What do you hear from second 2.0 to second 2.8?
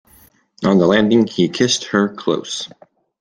close.